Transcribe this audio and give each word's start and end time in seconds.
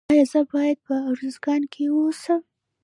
ایا 0.11 0.25
زه 0.31 0.41
باید 0.51 0.77
په 0.87 0.93
ارزګان 1.09 1.61
کې 1.73 1.83
اوسم؟ 1.93 2.41